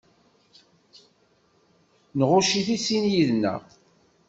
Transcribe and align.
Nɣucc-it 2.19 2.67
i 2.75 2.77
sin 2.85 3.03
yid-nneɣ. 3.13 3.61